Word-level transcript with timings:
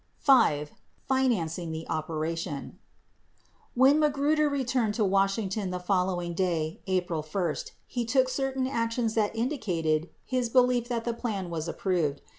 2 0.21 0.25
5. 0.33 0.71
FINANCING 1.07 1.71
THE 1.71 1.85
OPERATION 1.87 2.79
When 3.75 3.99
Magruder 3.99 4.49
returned 4.49 4.95
to 4.95 5.05
Washington 5.05 5.69
the 5.69 5.79
following 5.79 6.33
day, 6.33 6.81
April 6.87 7.21
1, 7.21 7.55
he 7.85 8.03
took 8.03 8.27
certain 8.27 8.65
actions 8.65 9.13
that 9.13 9.35
indicated 9.35 10.09
his 10.25 10.49
belief 10.49 10.87
that 10.89 11.03
the 11.05 11.13
plan 11.13 11.51
was 11.51 11.67
approved. 11.67 12.21